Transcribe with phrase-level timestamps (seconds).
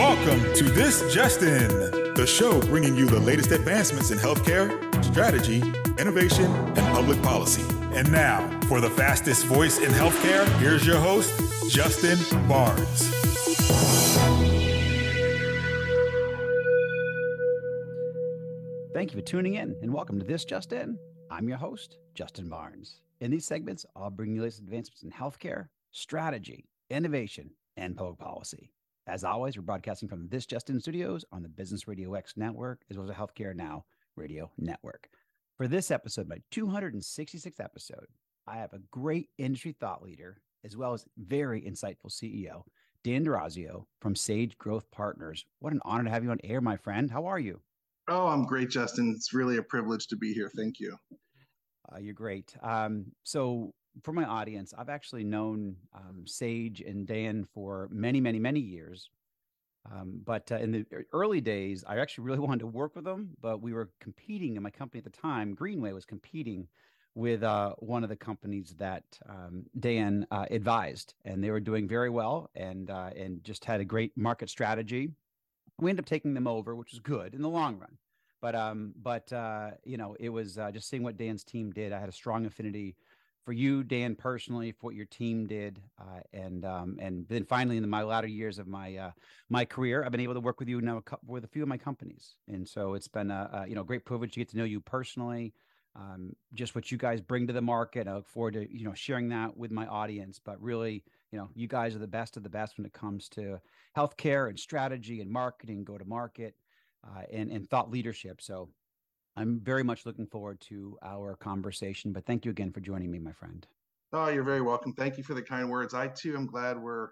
[0.00, 1.68] Welcome to This Just In,
[2.14, 5.62] the show bringing you the latest advancements in healthcare, strategy,
[5.98, 7.62] innovation, and public policy.
[7.92, 11.30] And now, for the fastest voice in healthcare, here's your host,
[11.70, 12.16] Justin
[12.48, 13.10] Barnes.
[18.94, 20.98] Thank you for tuning in and welcome to This Just In.
[21.30, 23.02] I'm your host, Justin Barnes.
[23.20, 28.72] In these segments, I'll bring you latest advancements in healthcare, strategy, innovation, and public policy.
[29.06, 32.82] As always, we're broadcasting from This Just In Studios on the Business Radio X network,
[32.90, 33.84] as well as the Healthcare Now
[34.14, 35.08] radio network.
[35.56, 38.06] For this episode, my 266th episode,
[38.46, 42.62] I have a great industry thought leader, as well as very insightful CEO,
[43.02, 45.44] Dan D'Orazio from Sage Growth Partners.
[45.60, 47.10] What an honor to have you on air, my friend.
[47.10, 47.60] How are you?
[48.08, 49.12] Oh, I'm great, Justin.
[49.16, 50.50] It's really a privilege to be here.
[50.54, 50.96] Thank you.
[51.92, 52.54] Uh, you're great.
[52.62, 53.72] Um, so,
[54.02, 59.10] for my audience, I've actually known um, Sage and Dan for many, many, many years.
[59.90, 63.30] Um, but uh, in the early days, I actually really wanted to work with them,
[63.40, 65.54] but we were competing in my company at the time.
[65.54, 66.68] Greenway was competing
[67.14, 71.88] with uh, one of the companies that um, Dan uh, advised, and they were doing
[71.88, 75.10] very well and uh, and just had a great market strategy.
[75.78, 77.98] We ended up taking them over, which was good in the long run.
[78.40, 81.92] But um, but uh, you know, it was uh, just seeing what Dan's team did.
[81.92, 82.96] I had a strong affinity
[83.44, 87.76] for you, Dan, personally, for what your team did, uh, and um, and then finally,
[87.76, 89.10] in the, my latter years of my uh,
[89.48, 91.78] my career, I've been able to work with you now with a few of my
[91.78, 94.64] companies, and so it's been a, a you know great privilege to get to know
[94.64, 95.54] you personally,
[95.96, 98.06] um, just what you guys bring to the market.
[98.06, 100.38] I look forward to you know sharing that with my audience.
[100.42, 103.28] But really, you know, you guys are the best of the best when it comes
[103.30, 103.58] to
[103.96, 106.54] healthcare and strategy and marketing, go to market,
[107.04, 108.42] uh, and and thought leadership.
[108.42, 108.68] So
[109.40, 113.18] I'm very much looking forward to our conversation, but thank you again for joining me,
[113.18, 113.66] my friend.
[114.12, 114.92] Oh, you're very welcome.
[114.92, 115.94] Thank you for the kind words.
[115.94, 117.08] I too am glad we're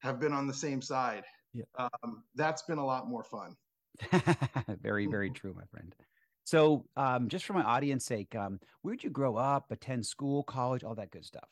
[0.00, 1.24] have been on the same side.
[1.52, 1.64] Yeah.
[1.76, 3.56] Um, that's been a lot more fun.
[4.80, 5.92] very, very true, my friend.
[6.44, 10.84] So, um, just for my audience sake, um, where'd you grow up, attend school, college,
[10.84, 11.48] all that good stuff?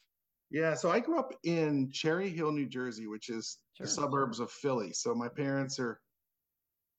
[0.50, 3.86] Yeah, so I grew up in Cherry Hill, New Jersey, which is sure.
[3.86, 4.92] the suburbs of Philly.
[4.92, 5.98] So my parents are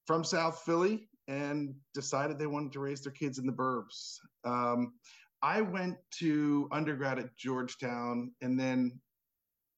[0.05, 4.17] from South Philly, and decided they wanted to raise their kids in the burbs.
[4.43, 4.93] Um,
[5.41, 8.99] I went to undergrad at Georgetown and then,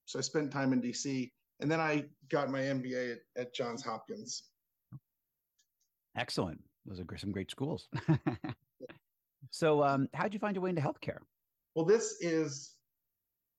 [0.06, 3.84] so I spent time in DC and then I got my MBA at, at Johns
[3.84, 4.44] Hopkins.
[6.18, 6.62] Excellent.
[6.86, 7.88] Those are some great schools.
[9.50, 11.18] so, um, how'd you find your way into healthcare?
[11.74, 12.76] Well, this is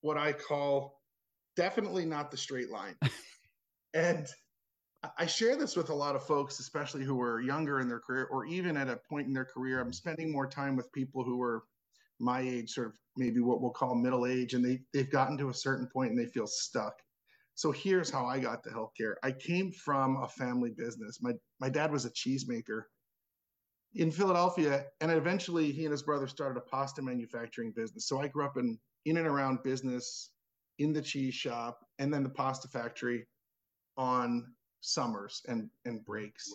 [0.01, 0.97] what I call
[1.57, 2.95] definitely not the straight line.
[3.93, 4.27] and
[5.17, 8.27] I share this with a lot of folks, especially who are younger in their career,
[8.31, 9.79] or even at a point in their career.
[9.79, 11.63] I'm spending more time with people who are
[12.19, 15.49] my age, sort of maybe what we'll call middle age, and they they've gotten to
[15.49, 16.93] a certain point and they feel stuck.
[17.53, 19.15] So here's how I got to healthcare.
[19.23, 21.19] I came from a family business.
[21.21, 22.83] My my dad was a cheesemaker
[23.93, 28.07] in Philadelphia, and eventually he and his brother started a pasta manufacturing business.
[28.07, 30.31] So I grew up in in and around business,
[30.79, 33.27] in the cheese shop, and then the pasta factory
[33.95, 36.53] on summers and and breaks.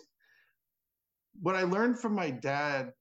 [1.41, 2.93] What I learned from my dad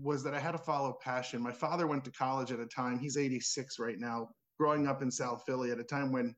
[0.00, 1.42] was that I had to follow passion.
[1.42, 4.28] My father went to college at a time, he's 86 right now,
[4.58, 6.34] growing up in South Philly at a time when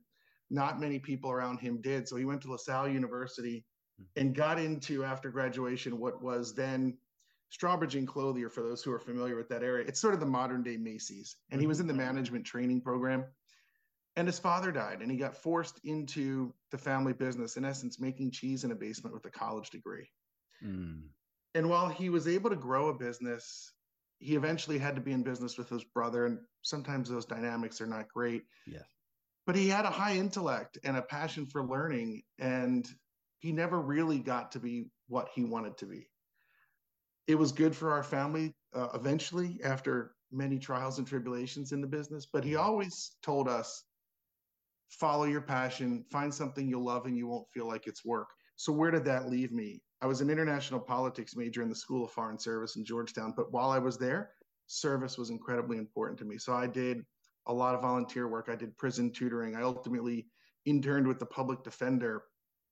[0.50, 2.08] not many people around him did.
[2.08, 3.64] So he went to LaSalle University
[4.00, 4.20] mm-hmm.
[4.20, 6.96] and got into, after graduation, what was then
[7.50, 9.84] Strawbridge and Clothier, for those who are familiar with that area.
[9.86, 11.36] It's sort of the modern day Macy's.
[11.50, 12.02] And he was in the mm-hmm.
[12.02, 13.24] management training program
[14.18, 18.32] and his father died and he got forced into the family business in essence making
[18.32, 20.08] cheese in a basement with a college degree.
[20.64, 21.02] Mm.
[21.54, 23.72] and while he was able to grow a business
[24.18, 27.86] he eventually had to be in business with his brother and sometimes those dynamics are
[27.86, 28.42] not great.
[28.66, 28.82] Yes
[29.46, 32.86] but he had a high intellect and a passion for learning and
[33.38, 36.06] he never really got to be what he wanted to be.
[37.26, 41.86] It was good for our family uh, eventually after many trials and tribulations in the
[41.86, 43.84] business but he always told us
[44.90, 48.28] follow your passion, find something you'll love, and you won't feel like it's work.
[48.56, 49.82] So, where did that leave me?
[50.00, 53.52] I was an international politics major in the School of Foreign Service in Georgetown, but
[53.52, 54.30] while I was there,
[54.66, 56.38] service was incredibly important to me.
[56.38, 57.04] So, I did
[57.46, 58.48] a lot of volunteer work.
[58.50, 59.56] I did prison tutoring.
[59.56, 60.26] I ultimately
[60.64, 62.24] interned with the public defender,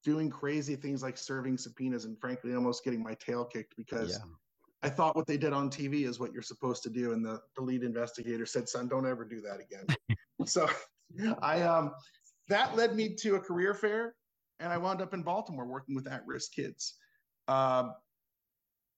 [0.05, 4.13] doing crazy things like serving subpoenas and, frankly, almost getting my tail kicked because.
[4.13, 4.33] Yeah.
[4.83, 7.13] I thought what they did on TV is what you're supposed to do.
[7.13, 10.17] And the, the lead investigator said, son, don't ever do that again.
[10.47, 10.69] so
[11.43, 11.93] I um
[12.49, 14.15] that led me to a career fair,
[14.61, 16.97] and I wound up in Baltimore working with at-risk kids.
[17.49, 17.93] Um,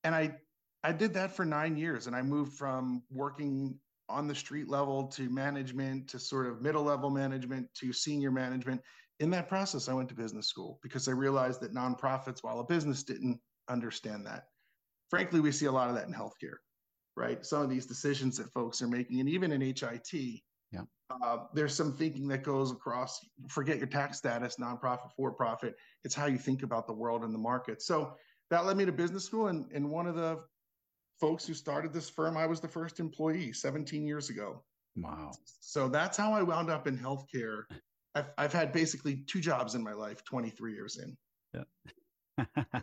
[0.04, 0.36] and I
[0.84, 3.78] I did that for nine years, and I moved from working
[4.08, 8.80] on the street level to management to sort of middle level management to senior management.
[9.20, 12.64] In that process, I went to business school because I realized that nonprofits, while a
[12.64, 14.44] business didn't understand that.
[15.10, 16.58] Frankly, we see a lot of that in healthcare,
[17.16, 17.44] right?
[17.44, 20.82] Some of these decisions that folks are making, and even in HIT, yeah.
[21.10, 25.76] Uh, there's some thinking that goes across, forget your tax status, nonprofit, for profit.
[26.04, 27.80] It's how you think about the world and the market.
[27.82, 28.14] So
[28.50, 29.48] that led me to business school.
[29.48, 30.40] And, and one of the
[31.20, 34.62] folks who started this firm, I was the first employee 17 years ago.
[34.96, 35.32] Wow.
[35.60, 37.62] So that's how I wound up in healthcare.
[38.14, 41.16] I've, I've had basically two jobs in my life, 23 years in.
[41.54, 42.44] Yeah.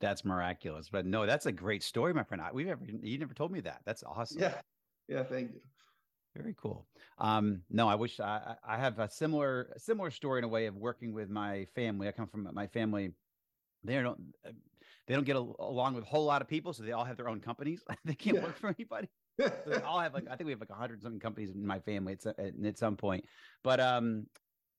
[0.00, 0.88] that's miraculous.
[0.90, 2.42] But no, that's a great story, my friend.
[2.42, 3.80] I, we never, you never told me that.
[3.84, 4.40] That's awesome.
[4.40, 4.54] Yeah.
[5.08, 5.24] Yeah.
[5.24, 5.60] Thank you.
[6.36, 6.86] Very cool.
[7.18, 10.76] Um, no, I wish I, I have a similar similar story in a way of
[10.76, 12.08] working with my family.
[12.08, 13.12] I come from my family.
[13.82, 14.20] They don't
[15.06, 17.16] they don't get a, along with a whole lot of people, so they all have
[17.16, 17.82] their own companies.
[18.04, 18.44] they can't yeah.
[18.44, 19.08] work for anybody.
[19.40, 21.66] so they all have like I think we have like a hundred something companies in
[21.66, 23.24] my family at, at some point.
[23.64, 24.26] But um,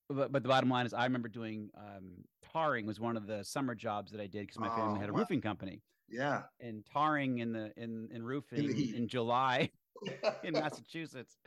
[0.09, 2.11] but, but the bottom line is I remember doing um
[2.53, 5.09] tarring was one of the summer jobs that I did because my family oh, had
[5.09, 5.19] a wow.
[5.19, 5.81] roofing company.
[6.09, 6.43] Yeah.
[6.59, 9.69] And tarring in the in in roofing in, in July
[10.43, 11.37] in Massachusetts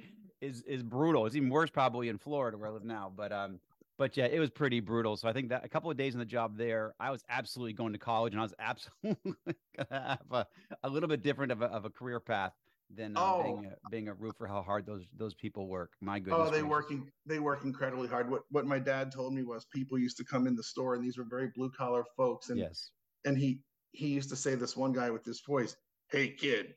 [0.41, 1.27] is is brutal.
[1.27, 3.13] It's even worse probably in Florida where I live now.
[3.15, 3.59] But um,
[3.99, 5.17] but yeah, it was pretty brutal.
[5.17, 7.75] So I think that a couple of days in the job there, I was absolutely
[7.75, 9.35] going to college, and I was absolutely
[9.77, 10.47] gonna have a,
[10.83, 12.53] a little bit different of a, of a career path
[12.95, 13.43] than uh, oh.
[13.43, 14.47] being a, being a roofer.
[14.47, 15.93] How hard those those people work.
[16.01, 16.41] My goodness.
[16.41, 16.71] Oh, they gracious.
[16.71, 18.31] working they work incredibly hard.
[18.31, 21.05] What what my dad told me was people used to come in the store, and
[21.05, 22.91] these were very blue collar folks, and yes,
[23.25, 23.61] and he
[23.93, 25.77] he used to say this one guy with this voice,
[26.11, 26.75] "Hey kid,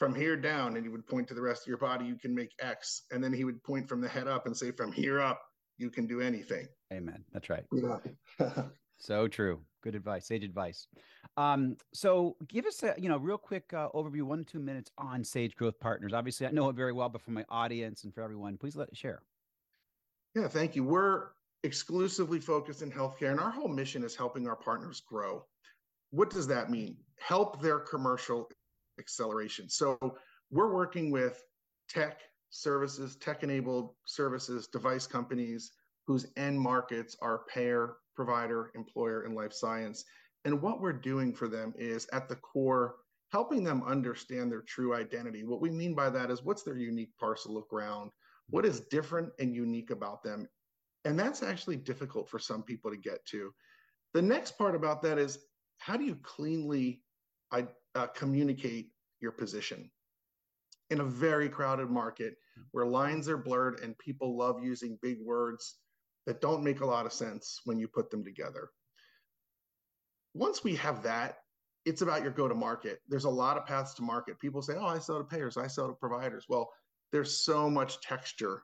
[0.00, 2.34] from here down, and he would point to the rest of your body, you can
[2.34, 3.02] make X.
[3.12, 5.42] And then he would point from the head up and say, from here up,
[5.76, 6.66] you can do anything.
[6.90, 7.22] Amen.
[7.34, 7.64] That's right.
[7.70, 8.50] Yeah.
[8.98, 9.60] so true.
[9.82, 10.26] Good advice.
[10.26, 10.88] Sage advice.
[11.36, 15.22] Um, so give us a, you know, real quick uh, overview, one, two minutes on
[15.22, 16.14] Sage Growth Partners.
[16.14, 18.94] Obviously, I know it very well, but for my audience and for everyone, please let
[18.96, 19.20] share.
[20.34, 20.82] Yeah, thank you.
[20.82, 21.28] We're
[21.62, 25.44] exclusively focused in healthcare, and our whole mission is helping our partners grow.
[26.10, 26.96] What does that mean?
[27.18, 28.48] Help their commercial
[29.00, 29.68] acceleration.
[29.68, 29.98] So
[30.50, 31.42] we're working with
[31.88, 32.20] tech
[32.50, 35.72] services, tech enabled services, device companies
[36.06, 40.04] whose end markets are payer, provider, employer, and life science.
[40.44, 42.96] And what we're doing for them is at the core,
[43.32, 45.44] helping them understand their true identity.
[45.44, 48.10] What we mean by that is what's their unique parcel of ground?
[48.48, 50.48] What is different and unique about them?
[51.04, 53.52] And that's actually difficult for some people to get to.
[54.12, 55.38] The next part about that is
[55.78, 57.02] how do you cleanly
[57.94, 58.90] uh, communicate
[59.20, 59.90] your position
[60.90, 62.36] in a very crowded market
[62.72, 65.76] where lines are blurred and people love using big words
[66.26, 68.70] that don't make a lot of sense when you put them together.
[70.34, 71.38] Once we have that,
[71.86, 73.00] it's about your go to market.
[73.08, 74.38] There's a lot of paths to market.
[74.38, 76.46] People say, oh, I sell to payers, I sell to providers.
[76.48, 76.70] Well,
[77.10, 78.62] there's so much texture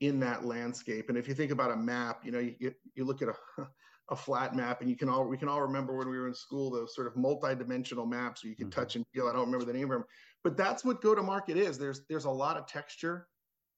[0.00, 1.08] in that landscape.
[1.08, 3.66] And if you think about a map, you know, you, you look at a,
[4.10, 6.34] a flat map and you can all we can all remember when we were in
[6.34, 8.80] school those sort of multi-dimensional maps where you can mm-hmm.
[8.80, 10.04] touch and feel i don't remember the name of them
[10.46, 11.76] but that's what go to market is.
[11.76, 13.26] There's there's a lot of texture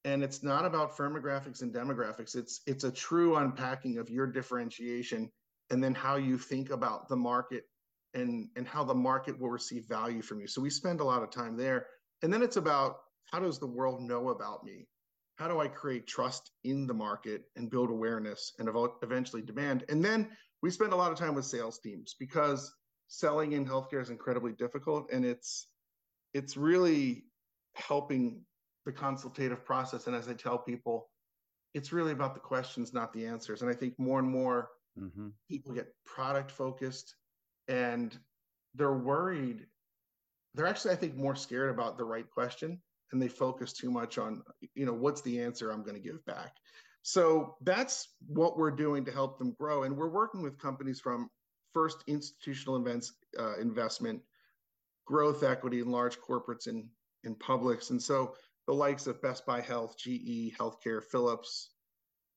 [0.05, 2.35] and it's not about firmographics and demographics.
[2.35, 5.31] It's it's a true unpacking of your differentiation
[5.71, 7.63] and then how you think about the market
[8.13, 10.45] and and how the market will receive value from you.
[10.45, 11.87] So we spend a lot of time there.
[12.21, 12.97] And then it's about
[13.31, 14.87] how does the world know about me
[15.39, 18.69] how do I create trust in the market and build awareness and
[19.01, 19.85] eventually demand?
[19.87, 20.27] And then
[20.61, 22.75] we spend a lot of time with sales teams because
[23.07, 25.67] selling in healthcare is incredibly difficult and it's
[26.33, 27.23] it's really
[27.73, 28.41] helping
[28.85, 30.07] the consultative process.
[30.07, 31.09] And as I tell people,
[31.73, 33.61] it's really about the questions, not the answers.
[33.61, 34.67] And I think more and more
[34.99, 35.29] mm-hmm.
[35.47, 37.15] people get product focused
[37.69, 38.15] and
[38.75, 39.67] they're worried.
[40.53, 44.17] They're actually, I think, more scared about the right question and they focus too much
[44.17, 44.43] on
[44.75, 46.55] you know what's the answer i'm going to give back.
[47.01, 51.29] So that's what we're doing to help them grow and we're working with companies from
[51.73, 54.21] first institutional events uh, investment
[55.05, 56.85] growth equity in large corporates and
[57.23, 58.35] in publics and so
[58.67, 61.71] the likes of best buy health ge healthcare philips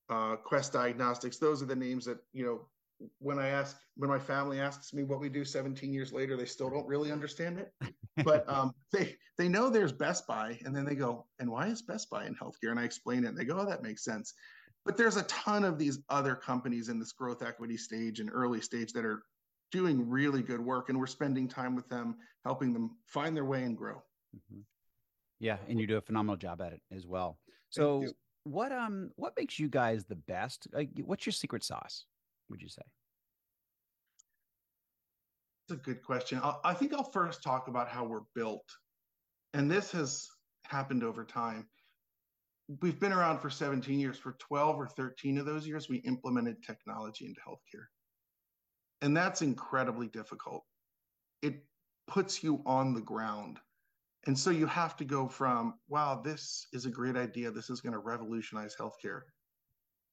[0.09, 2.61] uh, quest diagnostics those are the names that you know
[3.19, 6.45] when I ask, when my family asks me what we do 17 years later, they
[6.45, 7.93] still don't really understand it.
[8.23, 11.81] But um, they they know there's Best Buy, and then they go, and why is
[11.81, 12.71] Best Buy in healthcare?
[12.71, 14.33] And I explain it, and they go, oh, that makes sense.
[14.85, 18.59] But there's a ton of these other companies in this growth equity stage and early
[18.59, 19.23] stage that are
[19.71, 23.63] doing really good work, and we're spending time with them, helping them find their way
[23.63, 23.95] and grow.
[24.35, 24.61] Mm-hmm.
[25.39, 27.37] Yeah, and you do a phenomenal job at it as well.
[27.69, 28.05] So,
[28.43, 30.67] what um, what makes you guys the best?
[30.71, 32.05] Like, what's your secret sauce?
[32.49, 32.81] Would you say?
[35.67, 36.39] It's a good question.
[36.43, 38.65] I'll, I think I'll first talk about how we're built.
[39.53, 40.27] And this has
[40.65, 41.67] happened over time.
[42.81, 44.17] We've been around for 17 years.
[44.17, 47.85] For 12 or 13 of those years, we implemented technology into healthcare.
[49.01, 50.63] And that's incredibly difficult.
[51.41, 51.63] It
[52.07, 53.59] puts you on the ground.
[54.27, 57.51] And so you have to go from, wow, this is a great idea.
[57.51, 59.21] This is going to revolutionize healthcare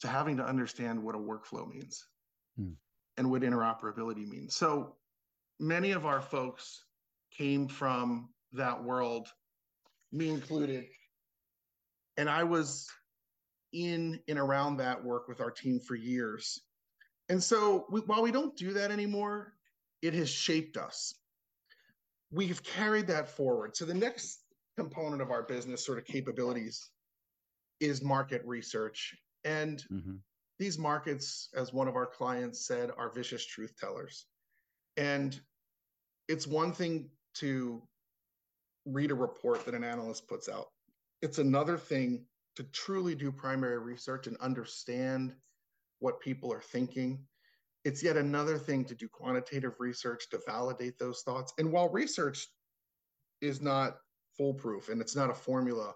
[0.01, 2.05] to having to understand what a workflow means
[2.61, 2.73] hmm.
[3.17, 4.57] and what interoperability means.
[4.57, 4.97] So
[5.59, 6.85] many of our folks
[7.37, 9.29] came from that world,
[10.13, 10.87] me included.
[12.17, 12.89] And I was
[13.73, 16.61] in and around that work with our team for years.
[17.29, 19.55] And so we, while we don't do that anymore,
[20.03, 21.15] it has shaped us.
[22.33, 23.77] We've carried that forward.
[23.77, 24.41] So the next
[24.77, 26.91] component of our business sort of capabilities
[27.81, 29.15] is market research.
[29.45, 30.17] And mm-hmm.
[30.61, 34.27] These markets, as one of our clients said, are vicious truth tellers.
[34.99, 35.41] And
[36.29, 37.83] it's one thing to
[38.85, 40.67] read a report that an analyst puts out.
[41.23, 42.27] It's another thing
[42.57, 45.35] to truly do primary research and understand
[46.01, 47.25] what people are thinking.
[47.87, 51.55] It's yet another thing to do quantitative research to validate those thoughts.
[51.57, 52.47] And while research
[53.41, 53.97] is not
[54.37, 55.95] foolproof and it's not a formula,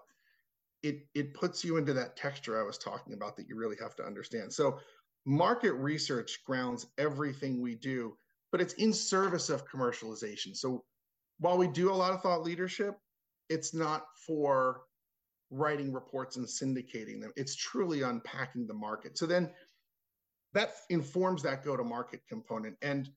[0.85, 3.95] it it puts you into that texture I was talking about that you really have
[3.95, 4.53] to understand.
[4.53, 4.79] So
[5.25, 8.15] market research grounds everything we do,
[8.51, 10.55] but it's in service of commercialization.
[10.55, 10.83] So
[11.39, 12.95] while we do a lot of thought leadership,
[13.49, 14.81] it's not for
[15.49, 17.31] writing reports and syndicating them.
[17.35, 19.17] It's truly unpacking the market.
[19.17, 19.49] So then
[20.53, 22.77] that informs that go to market component.
[22.83, 23.09] And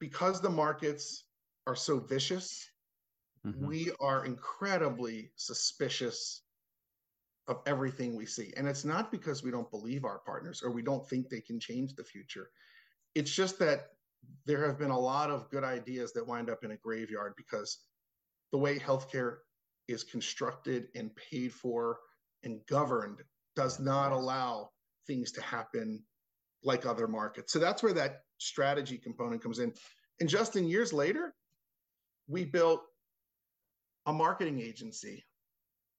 [0.00, 1.24] because the markets
[1.68, 2.68] are so vicious,
[3.46, 3.66] mm-hmm.
[3.66, 6.42] we are incredibly suspicious
[7.48, 8.52] of everything we see.
[8.56, 11.58] And it's not because we don't believe our partners or we don't think they can
[11.58, 12.50] change the future.
[13.14, 13.88] It's just that
[14.46, 17.78] there have been a lot of good ideas that wind up in a graveyard because
[18.52, 19.38] the way healthcare
[19.88, 21.98] is constructed and paid for
[22.44, 23.22] and governed
[23.56, 24.70] does not allow
[25.06, 26.02] things to happen
[26.62, 27.52] like other markets.
[27.52, 29.72] So that's where that strategy component comes in.
[30.20, 31.34] And just in years later,
[32.28, 32.82] we built
[34.06, 35.24] a marketing agency.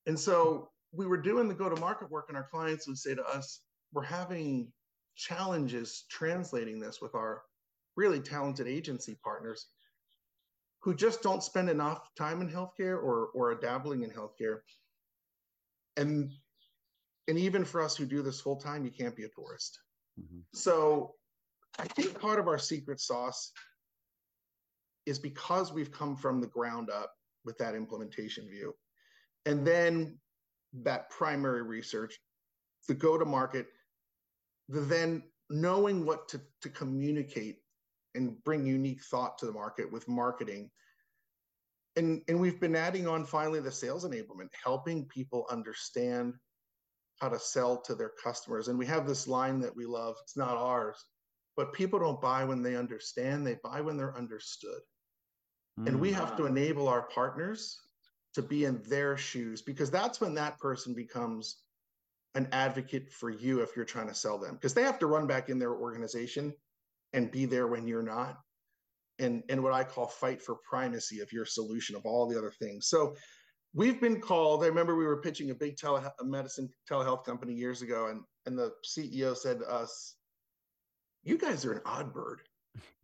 [0.05, 3.15] And so we were doing the go to market work, and our clients would say
[3.15, 3.62] to us,
[3.93, 4.72] We're having
[5.15, 7.43] challenges translating this with our
[7.95, 9.67] really talented agency partners
[10.81, 14.60] who just don't spend enough time in healthcare or or are dabbling in healthcare.
[15.98, 16.31] And
[17.27, 19.79] and even for us who do this full time, you can't be a tourist.
[20.19, 20.39] Mm-hmm.
[20.53, 21.15] So
[21.79, 23.51] I think part of our secret sauce
[25.05, 27.13] is because we've come from the ground up
[27.46, 28.74] with that implementation view.
[29.46, 30.18] And then
[30.82, 32.18] that primary research,
[32.88, 33.68] the go to market,
[34.70, 37.58] the then knowing what to, to communicate
[38.16, 40.70] and bring unique thought to the market with marketing.
[41.96, 46.34] And, and we've been adding on finally the sales enablement, helping people understand
[47.20, 48.68] how to sell to their customers.
[48.68, 50.98] And we have this line that we love it's not ours,
[51.56, 54.80] but people don't buy when they understand, they buy when they're understood.
[55.80, 55.88] Mm.
[55.88, 56.50] And we have to mm.
[56.50, 57.80] enable our partners
[58.36, 61.58] to be in their shoes because that's when that person becomes
[62.36, 65.27] an advocate for you if you're trying to sell them because they have to run
[65.27, 66.53] back in their organization
[67.13, 68.39] and be there when you're not
[69.20, 72.51] and and what i call fight for primacy of your solution of all the other
[72.60, 73.15] things so
[73.75, 78.08] we've been called i remember we were pitching a big telemedicine telehealth company years ago
[78.08, 80.15] and and the ceo said to us
[81.24, 82.42] you guys are an odd bird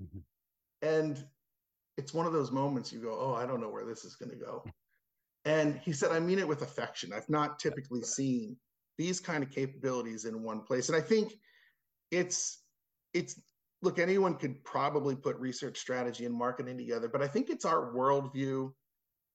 [0.81, 1.23] and
[1.99, 4.29] it's one of those moments you go oh i don't know where this is going
[4.31, 4.63] to go
[5.45, 8.55] and he said i mean it with affection i've not typically seen
[8.97, 11.33] these kind of capabilities in one place and i think
[12.11, 12.63] it's
[13.13, 13.39] it's
[13.81, 17.93] look, anyone could probably put research strategy and marketing together, but I think it's our
[17.93, 18.71] worldview.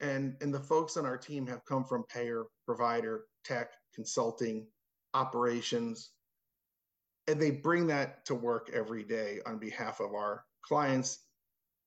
[0.01, 4.67] And, and the folks on our team have come from payer, provider, tech, consulting,
[5.15, 6.11] operations,
[7.29, 11.21] and they bring that to work every day on behalf of our clients.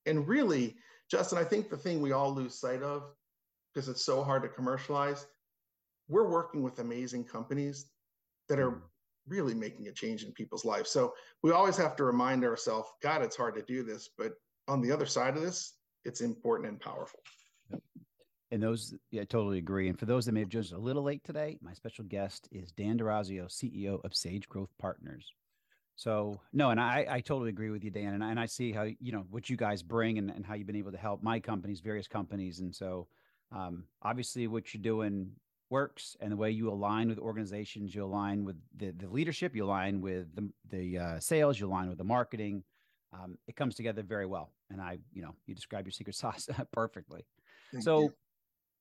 [0.08, 0.76] And really,
[1.10, 3.04] Justin, I think the thing we all lose sight of,
[3.72, 5.26] because it's so hard to commercialize,
[6.08, 7.90] we're working with amazing companies
[8.48, 8.82] that are
[9.26, 10.90] really making a change in people's lives.
[10.90, 11.12] So
[11.42, 14.32] we always have to remind ourselves, God, it's hard to do this, but
[14.66, 15.74] on the other side of this,
[16.04, 17.20] it's important and powerful.
[18.50, 19.90] And those, yeah, I totally agree.
[19.90, 22.48] And for those that may have joined us a little late today, my special guest
[22.50, 25.30] is Dan D'Orazio, CEO of Sage Growth Partners.
[25.98, 28.14] So no, and I, I totally agree with you, Dan.
[28.14, 30.54] And I, and I see how, you know, what you guys bring and, and how
[30.54, 32.60] you've been able to help my companies, various companies.
[32.60, 33.08] And so
[33.50, 35.32] um, obviously what you're doing
[35.70, 39.64] works and the way you align with organizations, you align with the, the leadership, you
[39.64, 42.62] align with the, the uh, sales, you align with the marketing.
[43.12, 44.52] Um, it comes together very well.
[44.70, 47.26] And I, you know, you describe your secret sauce perfectly.
[47.72, 48.14] Thank so you.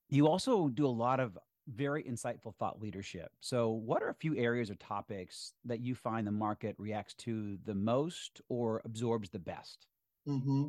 [0.10, 1.36] You also do a lot of
[1.68, 3.32] very insightful thought leadership.
[3.42, 7.58] So, what are a few areas or topics that you find the market reacts to
[7.66, 9.88] the most or absorbs the best?
[10.28, 10.68] Mm-hmm.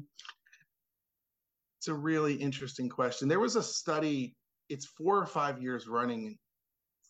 [1.78, 3.28] It's a really interesting question.
[3.28, 4.35] There was a study,
[4.69, 6.37] it's four or five years running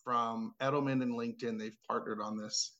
[0.03, 1.57] from Edelman and LinkedIn.
[1.57, 2.75] They've partnered on this.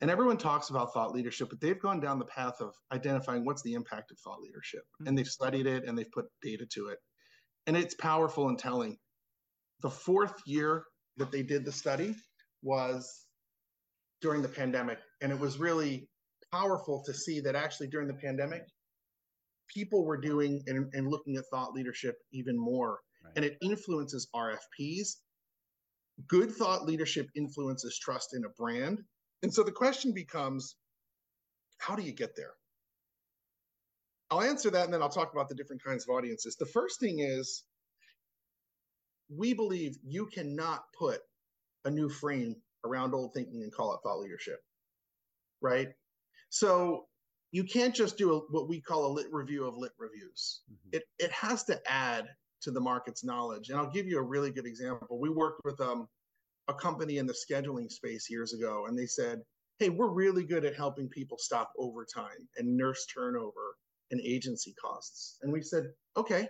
[0.00, 3.62] And everyone talks about thought leadership, but they've gone down the path of identifying what's
[3.62, 4.82] the impact of thought leadership.
[4.82, 5.08] Mm-hmm.
[5.08, 6.98] And they've studied it and they've put data to it.
[7.66, 8.98] And it's powerful and telling.
[9.82, 10.84] The fourth year
[11.16, 12.14] that they did the study
[12.62, 13.26] was
[14.20, 14.98] during the pandemic.
[15.20, 16.08] And it was really
[16.52, 18.62] powerful to see that actually during the pandemic,
[19.68, 23.00] people were doing and, and looking at thought leadership even more.
[23.24, 23.32] Right.
[23.36, 25.16] And it influences RFPs.
[26.28, 29.02] Good thought leadership influences trust in a brand.
[29.42, 30.76] And so the question becomes
[31.78, 32.52] how do you get there?
[34.30, 36.56] I'll answer that and then I'll talk about the different kinds of audiences.
[36.56, 37.64] The first thing is
[39.36, 41.20] we believe you cannot put
[41.84, 44.58] a new frame around old thinking and call it thought leadership,
[45.60, 45.88] right?
[46.50, 47.06] So
[47.50, 50.62] you can't just do a, what we call a lit review of lit reviews.
[50.70, 50.96] Mm-hmm.
[50.96, 52.28] It it has to add
[52.62, 53.68] to the market's knowledge.
[53.68, 55.18] And I'll give you a really good example.
[55.20, 56.08] We worked with um,
[56.68, 59.40] a company in the scheduling space years ago, and they said,
[59.78, 63.76] "Hey, we're really good at helping people stop overtime and nurse turnover
[64.10, 66.48] and agency costs." And we said, "Okay,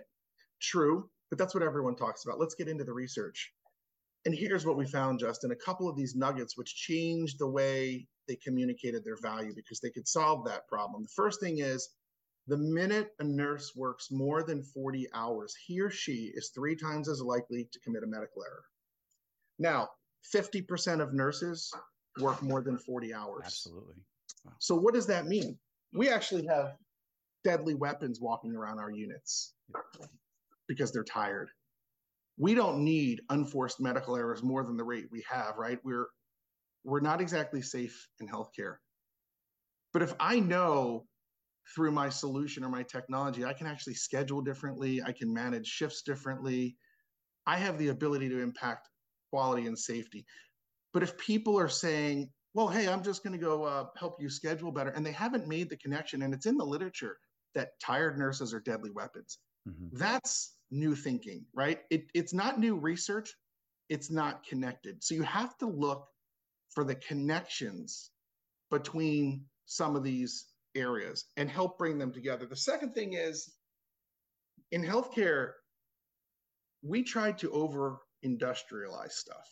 [0.61, 2.39] true, but that's what everyone talks about.
[2.39, 3.51] Let's get into the research."
[4.25, 8.07] And here's what we found, Justin: a couple of these nuggets which changed the way
[8.27, 11.01] they communicated their value because they could solve that problem.
[11.01, 11.89] The first thing is
[12.45, 17.09] the minute a nurse works more than 40 hours, he or she is three times
[17.09, 18.63] as likely to commit a medical error.
[19.57, 19.89] Now,
[20.33, 21.73] 50% of nurses
[22.19, 23.43] work more than 40 hours.
[23.45, 23.95] Absolutely.
[24.45, 24.53] Wow.
[24.59, 25.57] So, what does that mean?
[25.93, 26.75] We actually have
[27.43, 29.53] deadly weapons walking around our units
[30.73, 31.49] because they're tired.
[32.37, 35.79] We don't need unforced medical errors more than the rate we have, right?
[35.83, 36.07] We're
[36.83, 38.75] we're not exactly safe in healthcare.
[39.93, 41.05] But if I know
[41.73, 46.01] through my solution or my technology, I can actually schedule differently, I can manage shifts
[46.01, 46.75] differently,
[47.45, 48.89] I have the ability to impact
[49.29, 50.25] quality and safety.
[50.93, 54.29] But if people are saying, well, hey, I'm just going to go uh, help you
[54.29, 57.17] schedule better, and they haven't made the connection, and it's in the literature
[57.55, 59.39] that tired nurses are deadly weapons.
[59.67, 59.97] Mm-hmm.
[59.97, 61.81] That's new thinking, right?
[61.89, 63.33] It, it's not new research,
[63.89, 65.03] it's not connected.
[65.03, 66.07] So you have to look
[66.69, 68.11] for the connections
[68.71, 72.45] between some of these areas and help bring them together.
[72.45, 73.53] The second thing is
[74.71, 75.51] in healthcare,
[76.81, 79.47] we tried to over industrialize stuff.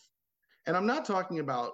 [0.65, 1.73] And I'm not talking about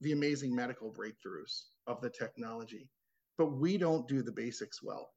[0.00, 2.90] the amazing medical breakthroughs of the technology,
[3.38, 5.13] but we don't do the basics well.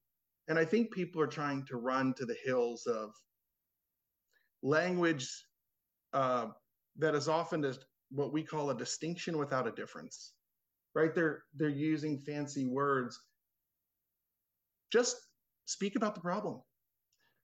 [0.47, 3.11] And I think people are trying to run to the hills of
[4.63, 5.29] language
[6.13, 6.47] uh,
[6.97, 10.33] that is often just what we call a distinction without a difference
[10.97, 11.13] right?
[11.13, 13.21] They're they're using fancy words.
[14.91, 15.17] Just
[15.65, 16.61] speak about the problem.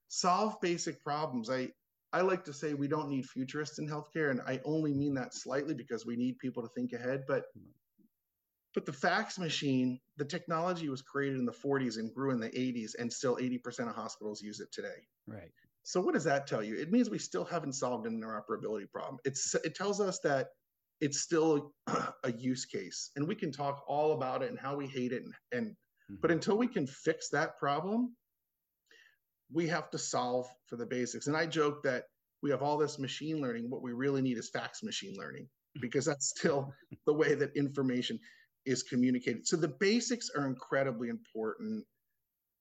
[0.08, 1.50] Solve basic problems.
[1.50, 1.70] I
[2.14, 5.34] i like to say we don't need futurists in healthcare and i only mean that
[5.34, 7.46] slightly because we need people to think ahead but
[8.74, 12.50] but the fax machine the technology was created in the 40s and grew in the
[12.50, 15.52] 80s and still 80% of hospitals use it today right
[15.84, 16.76] so what does that tell you?
[16.76, 19.20] It means we still haven't solved an interoperability problem.
[19.26, 20.48] It's it tells us that
[21.02, 21.74] it's still
[22.24, 25.24] a use case, and we can talk all about it and how we hate it,
[25.24, 26.16] and, and mm-hmm.
[26.22, 28.16] but until we can fix that problem,
[29.52, 31.28] we have to solve for the basics.
[31.28, 32.06] And I joke that
[32.42, 33.70] we have all this machine learning.
[33.70, 35.50] What we really need is fax machine learning
[35.82, 36.74] because that's still
[37.06, 38.18] the way that information
[38.66, 39.48] is communicated.
[39.48, 41.86] So the basics are incredibly important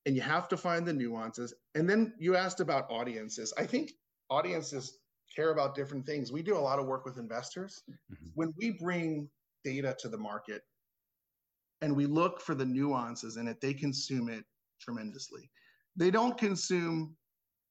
[0.07, 1.55] and you have to find the nuances.
[1.75, 3.53] And then you asked about audiences.
[3.57, 3.93] I think
[4.31, 4.99] audiences
[5.35, 6.33] care about different things.
[6.33, 7.83] We do a lot of work with investors.
[7.91, 8.27] Mm-hmm.
[8.35, 9.29] When we bring
[9.65, 10.63] data to the market
[11.81, 14.45] and we look for the nuances in it, they consume it
[14.81, 15.51] tremendously.
[15.97, 17.17] They don't consume,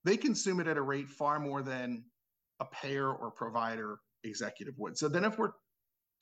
[0.06, 2.06] they consume it at a rate far more than
[2.60, 4.98] a payer or provider executive would.
[4.98, 5.52] So then if we're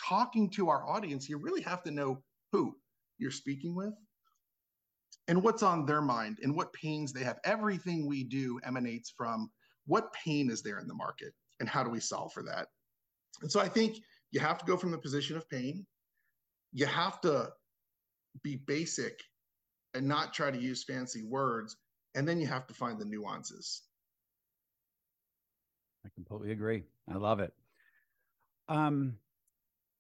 [0.07, 2.75] talking to our audience, you really have to know who
[3.17, 3.93] you're speaking with
[5.27, 7.39] and what's on their mind and what pains they have.
[7.43, 9.49] Everything we do emanates from
[9.85, 12.67] what pain is there in the market and how do we solve for that.
[13.41, 13.97] And so I think
[14.31, 15.85] you have to go from the position of pain.
[16.73, 17.49] You have to
[18.43, 19.19] be basic
[19.93, 21.75] and not try to use fancy words.
[22.15, 23.83] And then you have to find the nuances.
[26.05, 26.83] I completely agree.
[27.12, 27.53] I love it.
[28.67, 29.17] Um,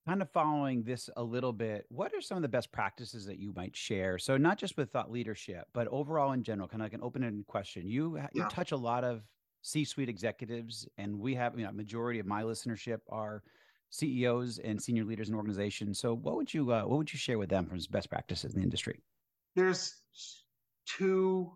[0.09, 3.37] kind of following this a little bit, what are some of the best practices that
[3.37, 4.17] you might share?
[4.17, 7.45] So not just with thought leadership, but overall in general, kind of like an open-ended
[7.45, 7.87] question.
[7.87, 8.47] You you yeah.
[8.49, 9.21] touch a lot of
[9.61, 13.43] C-suite executives, and we have you know majority of my listenership are
[13.91, 15.99] CEOs and senior leaders in organizations.
[15.99, 18.59] So, what would you uh, what would you share with them from best practices in
[18.59, 18.99] the industry?
[19.55, 19.95] There's
[20.87, 21.51] two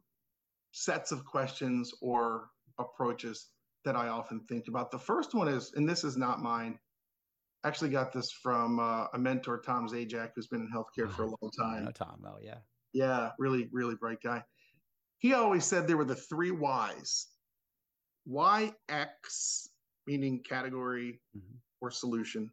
[0.73, 3.47] sets of questions or approaches
[3.83, 4.91] that I often think about.
[4.91, 6.77] The first one is, and this is not mine.
[7.65, 11.27] Actually got this from uh, a mentor, Tom Zajac, who's been in healthcare for a
[11.27, 11.77] long time.
[11.77, 12.57] I know Tom, oh yeah,
[12.91, 14.43] yeah, really, really bright guy.
[15.19, 17.27] He always said there were the three Y's.
[18.27, 19.67] YX,
[20.07, 21.55] meaning category mm-hmm.
[21.81, 22.49] or solution.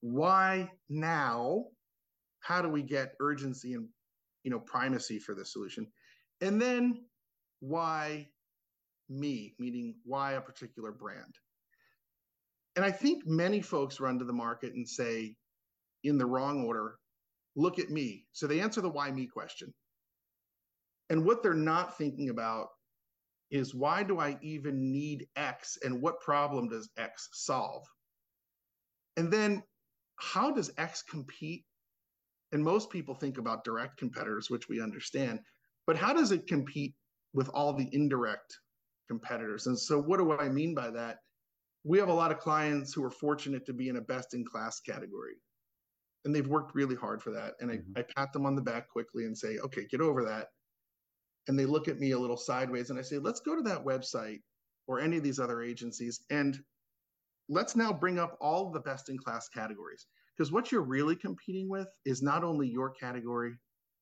[0.00, 1.66] Why now?
[2.40, 3.86] How do we get urgency and
[4.44, 5.86] you know primacy for the solution?
[6.40, 7.04] And then
[7.60, 8.28] why
[9.10, 11.34] me, meaning why a particular brand.
[12.76, 15.34] And I think many folks run to the market and say,
[16.04, 16.96] in the wrong order,
[17.56, 18.24] look at me.
[18.32, 19.72] So they answer the why me question.
[21.10, 22.68] And what they're not thinking about
[23.50, 27.84] is why do I even need X and what problem does X solve?
[29.16, 29.62] And then
[30.16, 31.64] how does X compete?
[32.52, 35.40] And most people think about direct competitors, which we understand,
[35.86, 36.94] but how does it compete
[37.32, 38.58] with all the indirect
[39.08, 39.66] competitors?
[39.66, 41.18] And so, what do I mean by that?
[41.84, 44.44] We have a lot of clients who are fortunate to be in a best in
[44.44, 45.34] class category.
[46.24, 47.54] And they've worked really hard for that.
[47.60, 47.92] And mm-hmm.
[47.96, 50.48] I, I pat them on the back quickly and say, okay, get over that
[51.48, 53.84] and they look at me a little sideways and I say, let's go to that
[53.84, 54.40] website
[54.86, 56.58] or any of these other agencies and
[57.48, 60.06] let's now bring up all the best in class categories.
[60.36, 63.54] Because what you're really competing with is not only your category,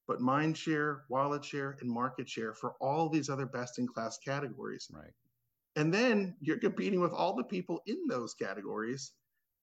[0.07, 4.19] but mind share, wallet share, and market share for all these other best in class
[4.19, 4.89] categories.
[4.93, 5.13] Right.
[5.79, 9.13] And then you're competing with all the people in those categories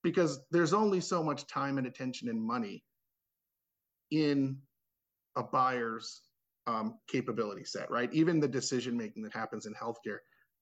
[0.01, 2.86] because there's only so much time and attention and money
[4.12, 4.58] in
[5.36, 6.21] a buyer's
[6.67, 8.12] um, capability set, right?
[8.13, 10.19] Even the decision making that happens in healthcare.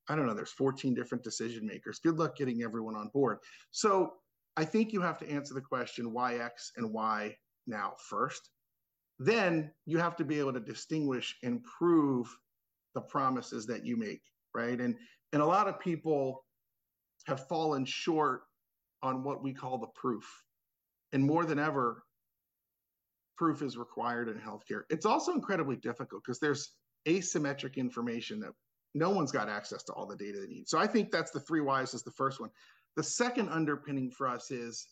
[0.10, 2.00] I don't know, there's 14 different decision makers.
[2.04, 3.38] Good luck getting everyone on board.
[3.70, 4.14] So
[4.58, 7.38] I think you have to answer the question why X and why
[7.68, 8.50] now first.
[9.20, 12.28] Then you have to be able to distinguish and prove
[12.96, 14.24] the promises that you make,
[14.56, 14.82] right?
[14.82, 14.96] And
[15.34, 16.46] and a lot of people
[17.26, 18.44] have fallen short
[19.02, 20.24] on what we call the proof.
[21.12, 22.04] And more than ever,
[23.38, 24.84] proof is required in healthcare.
[24.90, 26.72] It's also incredibly difficult because there's
[27.08, 28.52] asymmetric information that
[28.94, 30.70] no one's got access to all the data they need.
[30.70, 32.50] So I think that's the three whys is the first one.
[32.96, 34.88] The second underpinning for us is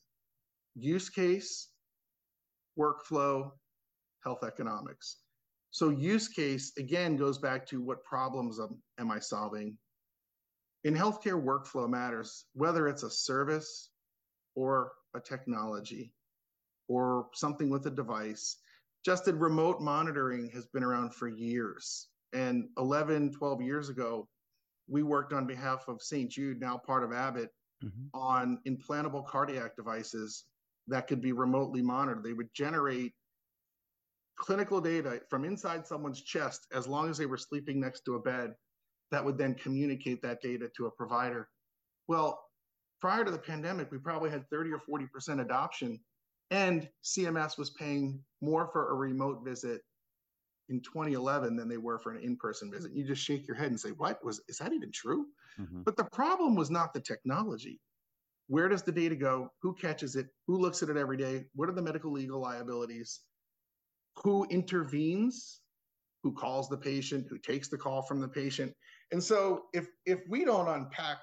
[0.76, 1.70] use case,
[2.78, 3.52] workflow,
[4.24, 5.18] health economics.
[5.70, 8.60] So use case again goes back to what problems
[9.00, 9.78] am I solving?
[10.84, 13.90] In healthcare, workflow matters, whether it's a service
[14.56, 16.14] or a technology
[16.88, 18.58] or something with a device.
[19.06, 22.08] Justin, remote monitoring has been around for years.
[22.34, 24.28] And 11, 12 years ago,
[24.88, 26.30] we worked on behalf of St.
[26.30, 27.50] Jude, now part of Abbott,
[27.84, 28.08] mm-hmm.
[28.14, 30.46] on implantable cardiac devices
[30.88, 32.24] that could be remotely monitored.
[32.24, 33.14] They would generate
[34.38, 38.20] clinical data from inside someone's chest as long as they were sleeping next to a
[38.20, 38.56] bed
[39.12, 41.50] that would then communicate that data to a provider.
[42.08, 42.42] Well,
[43.00, 46.00] prior to the pandemic, we probably had 30 or 40% adoption
[46.52, 49.82] and CMS was paying more for a remote visit
[50.70, 52.94] in 2011 than they were for an in-person visit.
[52.94, 54.42] You just shake your head and say, "What was?
[54.48, 55.28] Is that even true?"
[55.60, 55.84] Mm-hmm.
[55.84, 57.80] But the problem was not the technology.
[58.48, 59.50] Where does the data go?
[59.62, 60.28] Who catches it?
[60.48, 61.46] Who looks at it every day?
[61.56, 63.22] What are the medical legal liabilities?
[64.24, 65.62] Who intervenes?
[66.24, 67.28] Who calls the patient?
[67.30, 68.74] Who takes the call from the patient?
[69.12, 71.18] And so, if if we don't unpack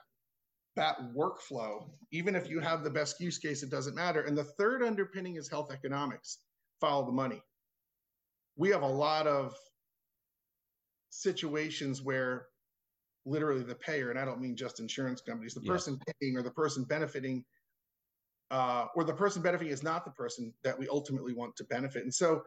[0.77, 4.23] that workflow, even if you have the best use case, it doesn't matter.
[4.23, 6.39] And the third underpinning is health economics
[6.81, 7.43] follow the money.
[8.57, 9.55] We have a lot of
[11.11, 12.47] situations where
[13.25, 16.51] literally the payer, and I don't mean just insurance companies, the person paying or the
[16.51, 17.45] person benefiting,
[18.51, 22.03] uh, or the person benefiting is not the person that we ultimately want to benefit.
[22.05, 22.43] And so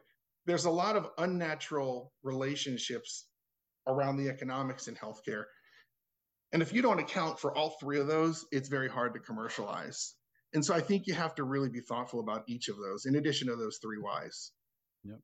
[0.46, 3.28] there's a lot of unnatural relationships
[3.88, 5.46] around the economics in healthcare
[6.54, 10.16] and if you don't account for all three of those, it's very hard to commercialize.
[10.54, 13.16] And so I think you have to really be thoughtful about each of those in
[13.16, 14.52] addition to those three whys.
[15.06, 15.20] Yep.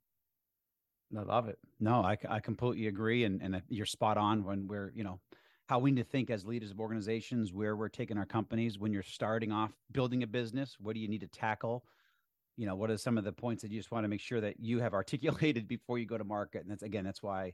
[1.17, 1.57] I love it.
[1.79, 3.25] No, I, I completely agree.
[3.25, 5.19] And, and you're spot on when we're, you know,
[5.67, 8.93] how we need to think as leaders of organizations, where we're taking our companies when
[8.93, 10.77] you're starting off building a business.
[10.79, 11.83] What do you need to tackle?
[12.55, 14.39] You know, what are some of the points that you just want to make sure
[14.39, 16.61] that you have articulated before you go to market?
[16.61, 17.53] And that's again, that's why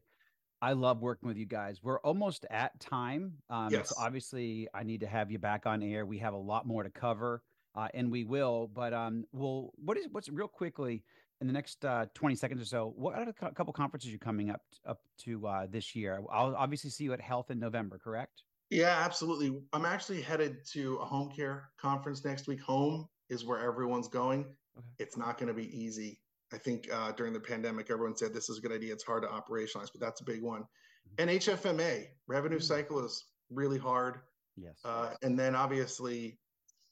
[0.64, 1.84] I love working with you guys.
[1.84, 3.34] We're almost at time.
[3.50, 3.90] Um, yes.
[3.90, 6.06] So obviously, I need to have you back on air.
[6.06, 7.44] We have a lot more to cover,
[7.76, 8.72] uh, and we will.
[8.74, 11.04] But um, we'll what is what's real quickly
[11.42, 12.94] in the next uh, 20 seconds or so.
[12.96, 16.22] What are a couple conferences you're coming up up to uh, this year?
[16.32, 18.44] I'll obviously see you at HLTH in November, correct?
[18.70, 19.62] Yeah, absolutely.
[19.74, 22.62] I'm actually headed to a home care conference next week.
[22.62, 24.46] Home is where everyone's going.
[24.78, 24.88] Okay.
[25.00, 26.22] It's not going to be easy.
[26.54, 28.94] I think uh, during the pandemic, everyone said this is a good idea.
[28.94, 30.62] It's hard to operationalize, but that's a big one.
[30.62, 31.30] Mm-hmm.
[31.30, 32.64] And HFMA, revenue mm-hmm.
[32.64, 34.20] cycle is really hard.
[34.56, 34.80] Yes.
[34.86, 36.38] Uh, and then obviously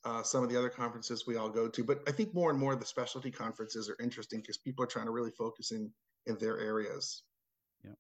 [0.04, 1.84] uh, some of the other conferences we all go to.
[1.84, 5.06] But I think more and more the specialty conferences are interesting because people are trying
[5.06, 5.92] to really focus in
[6.26, 7.24] in their areas.
[7.84, 7.92] Yeah.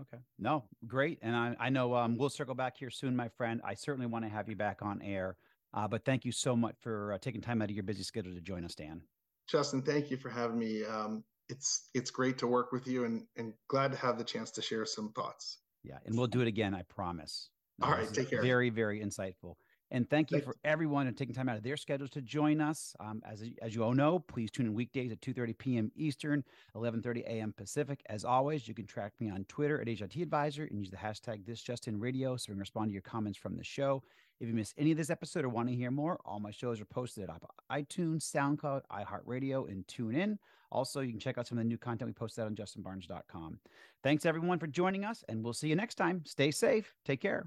[0.00, 0.22] Okay.
[0.38, 1.18] No, great.
[1.22, 3.60] And I, I know um, we'll circle back here soon, my friend.
[3.64, 5.36] I certainly want to have you back on air.
[5.72, 8.34] Uh, but thank you so much for uh, taking time out of your busy schedule
[8.34, 9.02] to join us, Dan.
[9.48, 10.84] Justin, thank you for having me.
[10.84, 14.50] Um, it's it's great to work with you, and and glad to have the chance
[14.52, 15.58] to share some thoughts.
[15.84, 16.74] Yeah, and we'll do it again.
[16.74, 17.50] I promise.
[17.82, 18.42] All right, take care.
[18.42, 19.54] Very very insightful.
[19.90, 20.46] And thank you Thanks.
[20.46, 22.94] for everyone and taking time out of their schedules to join us.
[22.98, 25.92] Um, as, as you all know, please tune in weekdays at 2.30 p.m.
[25.94, 26.42] Eastern,
[26.74, 27.54] 11.30 a.m.
[27.56, 28.00] Pacific.
[28.08, 31.44] As always, you can track me on Twitter at HIT Advisor and use the hashtag
[31.44, 34.02] ThisJustinRadio so we can respond to your comments from the show.
[34.40, 36.80] If you missed any of this episode or want to hear more, all my shows
[36.80, 40.38] are posted at iTunes, SoundCloud, iHeartRadio, and TuneIn.
[40.70, 43.58] Also, you can check out some of the new content we posted on justinbarnes.com.
[44.02, 46.22] Thanks, everyone, for joining us, and we'll see you next time.
[46.26, 46.94] Stay safe.
[47.04, 47.46] Take care.